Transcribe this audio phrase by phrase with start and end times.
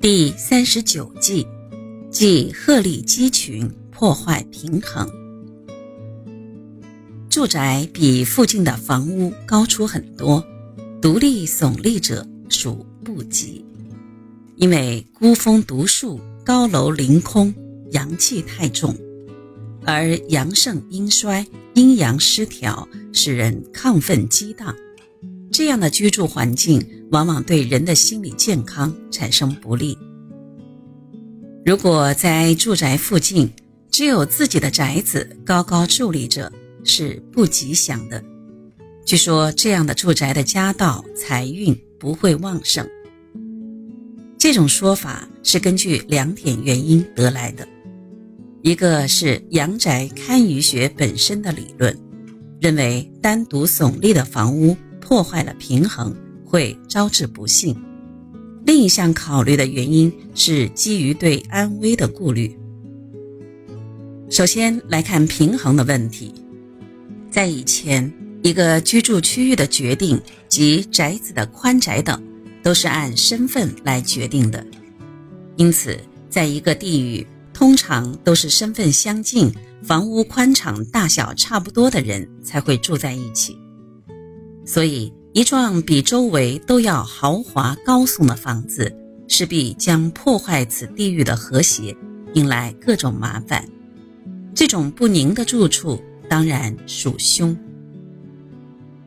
[0.00, 1.44] 第三十九计，
[2.08, 5.10] 即鹤立鸡群，破坏平衡。
[7.28, 10.46] 住宅比附近的房屋高出很多，
[11.02, 13.64] 独立耸立者属不吉。
[14.54, 17.52] 因为孤峰独树、高楼凌空，
[17.90, 18.96] 阳气太重，
[19.84, 21.44] 而阳盛阴衰、
[21.74, 24.76] 阴阳失调，使人亢奋激荡。
[25.50, 29.96] 这样的居住环境往往对人的心理健康产生不利。
[31.64, 33.50] 如果在住宅附近
[33.90, 36.50] 只有自己的宅子高高伫立着，
[36.84, 38.22] 是不吉祥的。
[39.04, 42.86] 据说这样的住宅的家道、财运不会旺盛。
[44.38, 47.66] 这种说法是根据两点原因得来的，
[48.62, 51.98] 一个是阳宅堪舆学本身的理论，
[52.60, 56.14] 认为单独耸立的房屋破坏了平衡，
[56.48, 57.74] 会招致不幸；
[58.64, 62.58] 另一项考虑的原因是基于对安危的顾虑。
[64.30, 66.32] 首先来看平衡的问题，
[67.30, 72.20] 在以前，一个居住区域的决定及宅子的宽窄等。
[72.60, 74.66] 都是按身份来决定的，
[75.56, 75.96] 因此，
[76.28, 79.50] 在一个地域，通常都是身份相近、
[79.82, 83.56] 房屋宽敞大小差不多的人才会住在一起。
[84.66, 88.92] 所以，一幢比周围都要豪华高耸的房子，
[89.28, 91.96] 势必将破坏此地域的和谐，
[92.34, 93.64] 引来各种麻烦。
[94.52, 97.56] 这种不宁的住处，当然属凶。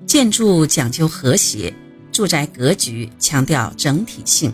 [0.05, 1.73] 建筑讲究和谐。
[2.13, 4.53] 住宅格局强调整体性，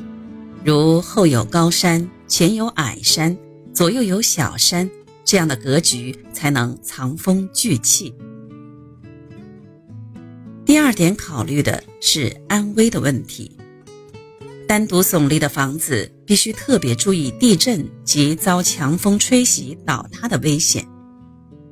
[0.66, 3.38] 如后有高山，前有矮山，
[3.72, 4.90] 左右有小山，
[5.24, 8.12] 这样的格局才能藏风聚气。
[10.78, 13.52] 第二点考虑的是安危的问题，
[14.68, 20.88] 单独耸立的房子必须特别注意地震及遭强风吹袭倒塌的危险，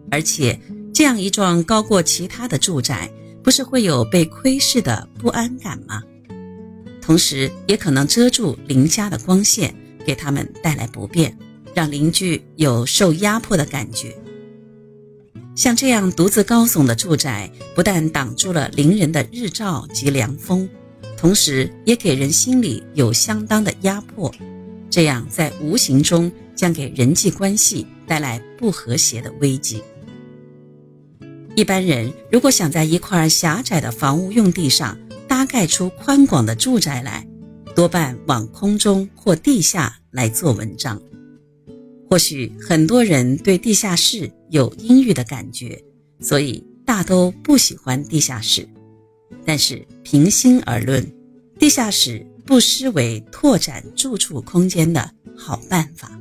[0.10, 0.60] 而且
[0.92, 3.08] 这样一幢高过其他的住宅。
[3.44, 6.02] 不是会有被窥视的不安感吗？
[7.00, 9.74] 同时，也可能遮住邻家的光线，
[10.04, 11.38] 给他们带来不便，
[11.76, 14.18] 让邻居有受压迫的感觉。
[15.56, 20.70] 像这样独自高耸的住宅，不但挡住了邻人的日照及凉风，
[21.18, 24.30] 同时也给人心里有相当的压迫，
[24.90, 29.82] 这样在无形中将给人际关系带来不和谐的危机。
[31.56, 37.26] 一般人如果想在一块狭窄的房屋用地上搭盖出宽广的住宅来，
[37.74, 41.02] 多半往空中或地下来做文章。
[42.10, 45.82] 或许很多人对地下室有阴郁的感觉，
[46.20, 48.68] 所以大都不喜欢地下室。
[49.46, 51.06] 但是平心而论，
[51.60, 56.20] 地下室不失为拓展住处空间的好办法。